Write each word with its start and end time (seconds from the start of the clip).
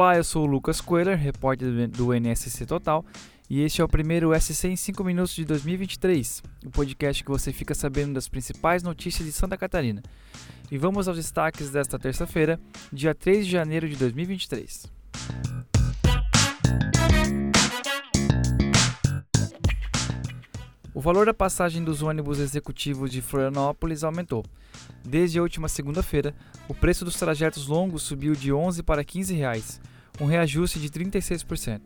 Olá, 0.00 0.16
eu 0.16 0.22
sou 0.22 0.44
o 0.44 0.46
Lucas 0.46 0.80
Coelho, 0.80 1.16
repórter 1.16 1.88
do 1.88 2.14
NSC 2.14 2.64
Total, 2.64 3.04
e 3.50 3.62
este 3.62 3.80
é 3.80 3.84
o 3.84 3.88
primeiro 3.88 4.30
SC 4.40 4.68
em 4.68 4.76
5 4.76 5.02
minutos 5.02 5.34
de 5.34 5.44
2023, 5.44 6.40
o 6.64 6.70
podcast 6.70 7.24
que 7.24 7.28
você 7.28 7.52
fica 7.52 7.74
sabendo 7.74 8.14
das 8.14 8.28
principais 8.28 8.84
notícias 8.84 9.26
de 9.26 9.32
Santa 9.32 9.56
Catarina. 9.56 10.00
E 10.70 10.78
vamos 10.78 11.08
aos 11.08 11.16
destaques 11.16 11.70
desta 11.70 11.98
terça-feira, 11.98 12.60
dia 12.92 13.12
3 13.12 13.44
de 13.44 13.50
janeiro 13.50 13.88
de 13.88 13.96
2023. 13.96 14.97
O 20.98 21.00
valor 21.00 21.26
da 21.26 21.32
passagem 21.32 21.84
dos 21.84 22.02
ônibus 22.02 22.40
executivos 22.40 23.12
de 23.12 23.22
Florianópolis 23.22 24.02
aumentou. 24.02 24.44
Desde 25.04 25.38
a 25.38 25.42
última 25.42 25.68
segunda-feira, 25.68 26.34
o 26.66 26.74
preço 26.74 27.04
dos 27.04 27.14
trajetos 27.14 27.68
longos 27.68 28.02
subiu 28.02 28.34
de 28.34 28.52
11 28.52 28.82
para 28.82 29.04
15 29.04 29.32
reais, 29.32 29.80
um 30.20 30.26
reajuste 30.26 30.80
de 30.80 30.90
36%. 30.90 31.82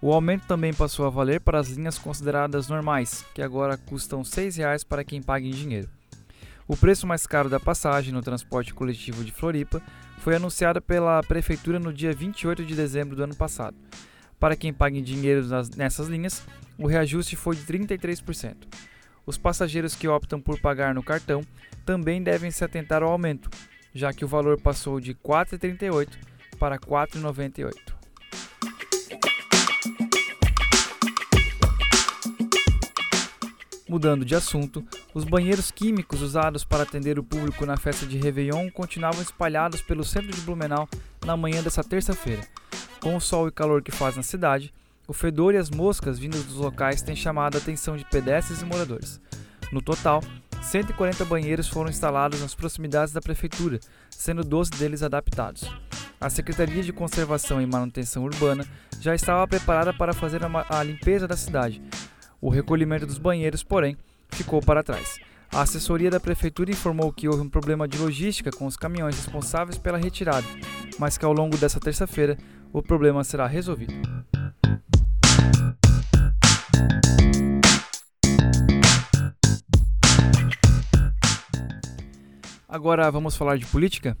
O 0.00 0.10
aumento 0.10 0.46
também 0.46 0.72
passou 0.72 1.04
a 1.04 1.10
valer 1.10 1.38
para 1.42 1.58
as 1.58 1.68
linhas 1.68 1.98
consideradas 1.98 2.66
normais, 2.66 3.26
que 3.34 3.42
agora 3.42 3.76
custam 3.76 4.20
R$ 4.20 4.24
6,00 4.24 4.86
para 4.86 5.04
quem 5.04 5.20
paga 5.20 5.46
em 5.46 5.50
dinheiro. 5.50 5.90
O 6.66 6.78
preço 6.78 7.06
mais 7.06 7.26
caro 7.26 7.50
da 7.50 7.60
passagem 7.60 8.10
no 8.10 8.22
transporte 8.22 8.72
coletivo 8.72 9.22
de 9.22 9.32
Floripa 9.32 9.82
foi 10.20 10.34
anunciado 10.34 10.80
pela 10.80 11.22
Prefeitura 11.22 11.78
no 11.78 11.92
dia 11.92 12.14
28 12.14 12.64
de 12.64 12.74
dezembro 12.74 13.14
do 13.14 13.22
ano 13.22 13.36
passado. 13.36 13.76
Para 14.38 14.56
quem 14.56 14.72
paga 14.72 14.98
em 14.98 15.02
dinheiro 15.02 15.46
nessas 15.76 16.08
linhas, 16.08 16.42
o 16.78 16.86
reajuste 16.86 17.36
foi 17.36 17.56
de 17.56 17.62
33%. 17.62 18.54
Os 19.24 19.38
passageiros 19.38 19.94
que 19.94 20.06
optam 20.06 20.40
por 20.40 20.60
pagar 20.60 20.94
no 20.94 21.02
cartão 21.02 21.42
também 21.84 22.22
devem 22.22 22.50
se 22.50 22.62
atentar 22.62 23.02
ao 23.02 23.10
aumento, 23.10 23.50
já 23.94 24.12
que 24.12 24.24
o 24.24 24.28
valor 24.28 24.60
passou 24.60 25.00
de 25.00 25.12
R$ 25.12 25.18
4,38 25.24 26.08
para 26.58 26.76
R$ 26.76 26.80
4,98. 26.80 27.96
Mudando 33.88 34.24
de 34.24 34.34
assunto, 34.34 34.84
os 35.14 35.24
banheiros 35.24 35.70
químicos 35.70 36.20
usados 36.20 36.64
para 36.64 36.82
atender 36.82 37.18
o 37.18 37.24
público 37.24 37.64
na 37.64 37.76
festa 37.76 38.04
de 38.04 38.18
Réveillon 38.18 38.68
continuavam 38.70 39.22
espalhados 39.22 39.80
pelo 39.80 40.04
centro 40.04 40.32
de 40.32 40.40
Blumenau 40.40 40.88
na 41.24 41.36
manhã 41.36 41.62
dessa 41.62 41.82
terça-feira. 41.82 42.42
Com 43.00 43.16
o 43.16 43.20
sol 43.20 43.48
e 43.48 43.52
calor 43.52 43.82
que 43.82 43.92
faz 43.92 44.16
na 44.16 44.22
cidade, 44.22 44.72
o 45.06 45.12
fedor 45.12 45.54
e 45.54 45.58
as 45.58 45.70
moscas 45.70 46.18
vindas 46.18 46.44
dos 46.44 46.56
locais 46.56 47.02
têm 47.02 47.14
chamado 47.14 47.56
a 47.56 47.58
atenção 47.58 47.96
de 47.96 48.04
pedestres 48.04 48.62
e 48.62 48.64
moradores. 48.64 49.20
No 49.70 49.80
total, 49.80 50.20
140 50.62 51.24
banheiros 51.24 51.68
foram 51.68 51.90
instalados 51.90 52.40
nas 52.40 52.54
proximidades 52.54 53.12
da 53.12 53.20
prefeitura, 53.20 53.78
sendo 54.10 54.42
12 54.42 54.72
deles 54.72 55.02
adaptados. 55.02 55.70
A 56.20 56.30
Secretaria 56.30 56.82
de 56.82 56.92
Conservação 56.92 57.60
e 57.60 57.66
Manutenção 57.66 58.24
Urbana 58.24 58.66
já 59.00 59.14
estava 59.14 59.46
preparada 59.46 59.92
para 59.92 60.12
fazer 60.12 60.40
a, 60.42 60.82
limpeza 60.82 61.28
da 61.28 61.36
cidade. 61.36 61.82
O 62.40 62.48
recolhimento 62.48 63.06
dos 63.06 63.18
banheiros, 63.18 63.62
porém, 63.62 63.96
ficou 64.30 64.60
para 64.60 64.82
trás. 64.82 65.18
A 65.52 65.62
assessoria 65.62 66.10
da 66.10 66.18
prefeitura 66.18 66.70
informou 66.70 67.12
que 67.12 67.28
houve 67.28 67.42
um 67.42 67.48
problema 67.48 67.86
de 67.86 67.98
logística 67.98 68.50
com 68.50 68.66
os 68.66 68.76
caminhões 68.76 69.16
responsáveis 69.16 69.78
pela 69.78 69.98
retirada, 69.98 70.46
mas 70.98 71.16
que 71.16 71.24
ao 71.24 71.32
longo 71.32 71.56
dessa 71.56 71.78
terça-feira 71.78 72.36
o 72.78 72.82
problema 72.82 73.24
será 73.24 73.46
resolvido. 73.46 73.94
Agora 82.68 83.10
vamos 83.10 83.34
falar 83.34 83.56
de 83.56 83.64
política? 83.64 84.14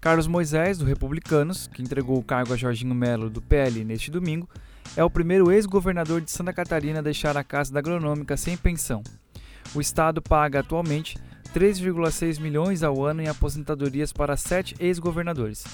Carlos 0.00 0.28
Moisés, 0.28 0.78
do 0.78 0.84
Republicanos, 0.84 1.66
que 1.66 1.82
entregou 1.82 2.16
o 2.16 2.22
cargo 2.22 2.52
a 2.52 2.56
Jorginho 2.56 2.94
Melo, 2.94 3.28
do 3.28 3.42
PL, 3.42 3.82
neste 3.82 4.12
domingo, 4.12 4.48
é 4.96 5.02
o 5.02 5.10
primeiro 5.10 5.50
ex-governador 5.50 6.20
de 6.20 6.30
Santa 6.30 6.52
Catarina 6.52 7.00
a 7.00 7.02
deixar 7.02 7.36
a 7.36 7.42
Casa 7.42 7.72
da 7.72 7.80
Agronômica 7.80 8.36
sem 8.36 8.56
pensão. 8.56 9.02
O 9.74 9.80
Estado 9.80 10.22
paga 10.22 10.60
atualmente 10.60 11.18
3,6 11.52 12.40
milhões 12.40 12.84
ao 12.84 13.04
ano 13.04 13.22
em 13.22 13.26
aposentadorias 13.26 14.12
para 14.12 14.36
sete 14.36 14.76
ex-governadores. 14.78 15.64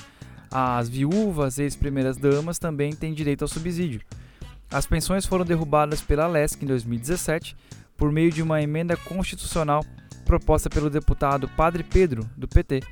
As 0.56 0.88
viúvas 0.88 1.59
e 1.59 1.65
ex-primeiras 1.65 2.16
damas 2.16 2.60
também 2.60 2.94
têm 2.94 3.12
direito 3.12 3.42
ao 3.42 3.48
subsídio. 3.48 4.00
As 4.70 4.87
pensões 4.87 5.26
foram 5.26 5.44
derrubadas 5.44 6.00
pela 6.00 6.28
LESC 6.28 6.62
em 6.62 6.69
2017 6.69 7.56
por 7.97 8.12
meio 8.12 8.31
de 8.31 8.41
uma 8.41 8.62
emenda 8.62 8.97
constitucional 8.97 9.84
proposta 10.25 10.70
pelo 10.70 10.88
deputado 10.88 11.48
Padre 11.48 11.82
Pedro, 11.82 12.25
do 12.37 12.47
PT, 12.47 12.84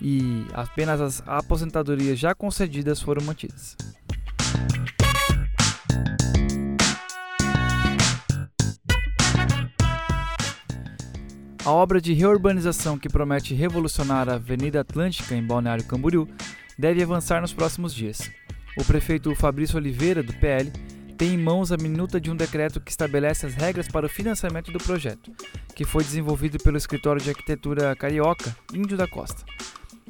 e 0.00 0.46
apenas 0.52 1.00
as 1.00 1.22
aposentadorias 1.26 2.20
já 2.20 2.36
concedidas 2.36 3.02
foram 3.02 3.24
mantidas. 3.24 3.76
A 11.64 11.70
obra 11.70 12.00
de 12.00 12.12
reurbanização 12.12 12.96
que 12.96 13.08
promete 13.08 13.54
revolucionar 13.54 14.28
a 14.28 14.34
Avenida 14.34 14.80
Atlântica 14.80 15.34
em 15.34 15.44
Balneário 15.44 15.84
Camboriú 15.84 16.28
deve 16.78 17.02
avançar 17.02 17.40
nos 17.40 17.52
próximos 17.52 17.94
dias. 17.94 18.30
O 18.76 18.84
prefeito 18.84 19.34
Fabrício 19.34 19.76
Oliveira, 19.76 20.22
do 20.22 20.32
PL, 20.34 20.72
tem 21.16 21.34
em 21.34 21.38
mãos 21.38 21.70
a 21.70 21.76
minuta 21.76 22.20
de 22.20 22.30
um 22.30 22.36
decreto 22.36 22.80
que 22.80 22.90
estabelece 22.90 23.46
as 23.46 23.54
regras 23.54 23.86
para 23.86 24.06
o 24.06 24.08
financiamento 24.08 24.72
do 24.72 24.78
projeto, 24.78 25.30
que 25.74 25.84
foi 25.84 26.02
desenvolvido 26.02 26.58
pelo 26.58 26.76
escritório 26.76 27.22
de 27.22 27.30
arquitetura 27.30 27.94
carioca 27.94 28.56
Índio 28.74 28.96
da 28.96 29.06
Costa. 29.06 29.44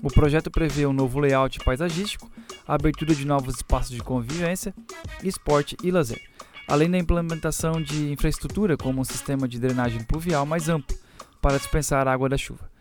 O 0.03 0.11
projeto 0.11 0.51
prevê 0.51 0.87
um 0.87 0.93
novo 0.93 1.21
layout 1.21 1.61
paisagístico, 1.61 2.31
a 2.67 2.75
abertura 2.75 3.15
de 3.15 3.27
novos 3.27 3.57
espaços 3.57 3.95
de 3.95 4.01
convivência, 4.01 4.75
esporte 5.23 5.77
e 5.83 5.91
lazer, 5.91 6.21
além 6.67 6.91
da 6.91 6.99
implementação 6.99 7.83
de 7.83 8.11
infraestrutura 8.11 8.77
como 8.77 9.01
um 9.01 9.05
sistema 9.05 9.47
de 9.47 9.59
drenagem 9.59 10.03
pluvial 10.03 10.47
mais 10.47 10.69
amplo 10.69 10.97
para 11.41 11.59
dispensar 11.59 12.09
a 12.09 12.13
água 12.13 12.29
da 12.29 12.39
chuva. 12.39 12.72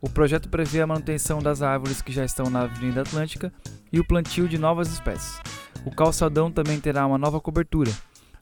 O 0.00 0.08
projeto 0.08 0.48
prevê 0.48 0.80
a 0.80 0.86
manutenção 0.86 1.40
das 1.40 1.60
árvores 1.60 2.00
que 2.00 2.12
já 2.12 2.24
estão 2.24 2.48
na 2.48 2.62
Avenida 2.62 3.02
Atlântica 3.02 3.52
e 3.92 3.98
o 3.98 4.04
plantio 4.04 4.48
de 4.48 4.56
novas 4.56 4.92
espécies. 4.92 5.40
O 5.84 5.90
calçadão 5.90 6.52
também 6.52 6.78
terá 6.78 7.04
uma 7.04 7.18
nova 7.18 7.40
cobertura. 7.40 7.90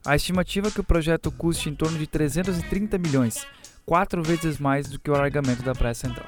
A 0.05 0.15
estimativa 0.15 0.67
é 0.67 0.71
que 0.71 0.79
o 0.79 0.83
projeto 0.83 1.31
custe 1.31 1.67
em 1.67 1.75
torno 1.75 1.97
de 1.97 2.05
330 2.05 2.99
milhões, 2.99 3.47
quatro 3.85 4.21
vezes 4.21 4.59
mais 4.59 4.87
do 4.87 4.99
que 4.99 5.09
o 5.09 5.15
alargamento 5.15 5.63
da 5.63 5.73
Praia 5.73 5.95
Central. 5.95 6.27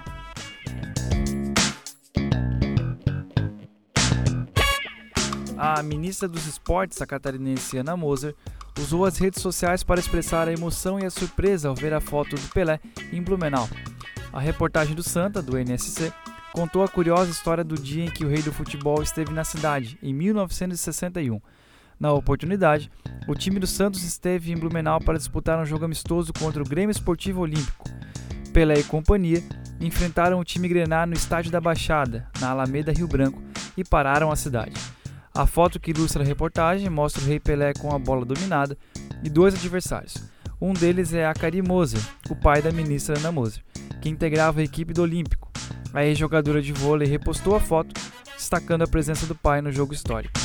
A 5.55 5.83
ministra 5.83 6.27
dos 6.27 6.47
Esportes, 6.47 7.01
a 7.01 7.05
catarinense 7.05 7.77
Ana 7.77 7.95
Moser, 7.95 8.33
usou 8.79 9.05
as 9.05 9.17
redes 9.17 9.41
sociais 9.41 9.83
para 9.83 9.99
expressar 9.99 10.47
a 10.47 10.53
emoção 10.53 10.99
e 10.99 11.05
a 11.05 11.11
surpresa 11.11 11.69
ao 11.69 11.75
ver 11.75 11.93
a 11.93 11.99
foto 11.99 12.35
do 12.35 12.47
Pelé 12.49 12.79
em 13.11 13.21
Blumenau. 13.21 13.69
A 14.31 14.39
reportagem 14.39 14.95
do 14.95 15.01
Santa, 15.01 15.41
do 15.41 15.57
NSC, 15.57 16.13
contou 16.53 16.83
a 16.83 16.87
curiosa 16.87 17.31
história 17.31 17.63
do 17.63 17.75
dia 17.75 18.05
em 18.05 18.11
que 18.11 18.23
o 18.23 18.29
rei 18.29 18.41
do 18.41 18.53
futebol 18.53 19.01
esteve 19.01 19.33
na 19.33 19.43
cidade, 19.43 19.97
em 20.03 20.13
1961. 20.13 21.41
Na 21.99 22.13
oportunidade, 22.13 22.91
o 23.27 23.33
time 23.33 23.59
do 23.59 23.65
Santos 23.65 24.03
esteve 24.03 24.51
em 24.51 24.57
Blumenau 24.57 25.01
para 25.01 25.17
disputar 25.17 25.59
um 25.59 25.65
jogo 25.65 25.85
amistoso 25.85 26.31
contra 26.31 26.61
o 26.61 26.65
Grêmio 26.65 26.91
Esportivo 26.91 27.41
Olímpico. 27.41 27.83
Pelé 28.53 28.79
e 28.79 28.83
companhia 28.83 29.43
enfrentaram 29.81 30.39
o 30.39 30.45
time 30.45 30.67
Grenar 30.67 31.07
no 31.07 31.13
estádio 31.13 31.51
da 31.51 31.59
Baixada, 31.59 32.27
na 32.39 32.51
Alameda 32.51 32.91
Rio 32.91 33.07
Branco, 33.07 33.41
e 33.75 33.83
pararam 33.83 34.31
a 34.31 34.35
cidade. 34.35 34.79
A 35.33 35.47
foto 35.47 35.79
que 35.79 35.91
ilustra 35.91 36.23
a 36.23 36.25
reportagem 36.25 36.89
mostra 36.89 37.21
o 37.21 37.25
Rei 37.25 37.39
Pelé 37.39 37.73
com 37.73 37.93
a 37.93 37.99
bola 37.99 38.25
dominada 38.25 38.77
e 39.23 39.29
dois 39.29 39.53
adversários. 39.55 40.15
Um 40.61 40.73
deles 40.73 41.13
é 41.13 41.25
Akari 41.25 41.61
Moser, 41.61 42.01
o 42.29 42.35
pai 42.35 42.61
da 42.61 42.69
ministra 42.69 43.17
Ana 43.17 43.31
Moser, 43.31 43.63
que 44.01 44.09
integrava 44.09 44.59
a 44.59 44.63
equipe 44.63 44.91
do 44.91 45.01
Olímpico. 45.01 45.49
A 45.93 46.03
ex-jogadora 46.03 46.61
de 46.61 46.73
vôlei 46.73 47.07
repostou 47.07 47.55
a 47.55 47.61
foto, 47.61 47.93
destacando 48.35 48.81
a 48.81 48.87
presença 48.87 49.25
do 49.25 49.33
pai 49.33 49.61
no 49.61 49.71
jogo 49.71 49.93
histórico. 49.93 50.37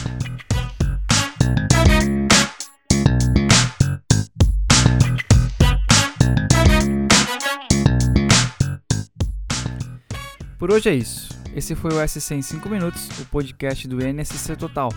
Por 10.57 10.71
hoje 10.71 10.91
é 10.91 10.95
isso. 10.95 11.29
Esse 11.57 11.75
foi 11.75 11.93
o 11.93 12.09
SC 12.09 12.35
em 12.37 12.43
5 12.43 12.69
minutos, 12.69 13.09
o 13.19 13.27
podcast 13.27 13.89
do 13.89 13.99
NSC 13.99 14.55
Total, 14.55 14.91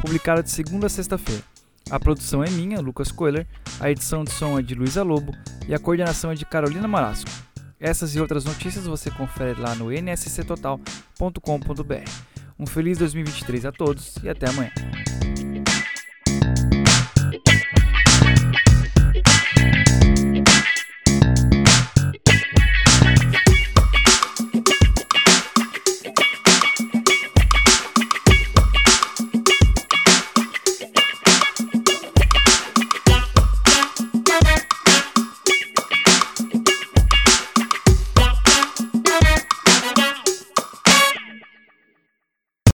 publicado 0.00 0.44
de 0.44 0.50
segunda 0.50 0.86
a 0.86 0.90
sexta-feira. 0.90 1.49
A 1.88 1.98
produção 1.98 2.44
é 2.44 2.50
minha, 2.50 2.80
Lucas 2.80 3.12
Coeler, 3.12 3.46
a 3.80 3.90
edição 3.90 4.24
de 4.24 4.32
som 4.32 4.58
é 4.58 4.62
de 4.62 4.74
Luísa 4.74 5.02
Lobo 5.02 5.32
e 5.68 5.74
a 5.74 5.78
coordenação 5.78 6.30
é 6.30 6.34
de 6.34 6.44
Carolina 6.44 6.86
Marasco. 6.86 7.30
Essas 7.78 8.14
e 8.14 8.20
outras 8.20 8.44
notícias 8.44 8.86
você 8.86 9.10
confere 9.10 9.58
lá 9.58 9.74
no 9.74 9.90
nsctotal.com.br. 9.90 12.10
Um 12.58 12.66
feliz 12.66 12.98
2023 12.98 13.64
a 13.64 13.72
todos 13.72 14.16
e 14.22 14.28
até 14.28 14.50
amanhã. 14.50 14.70